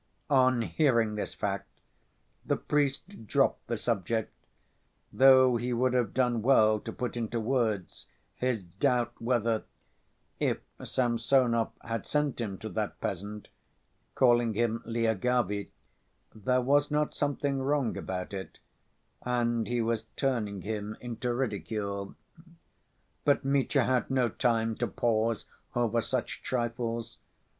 [0.31, 1.67] On hearing this fact,
[2.43, 4.33] the priest dropped the subject,
[5.13, 9.63] though he would have done well to put into words his doubt whether,
[10.39, 13.49] if Samsonov had sent him to that peasant,
[14.15, 15.69] calling him Lyagavy,
[16.33, 18.57] there was not something wrong about it
[19.21, 22.15] and he was turning him into ridicule.
[23.23, 25.45] But Mitya had no time to pause
[25.75, 27.19] over such trifles.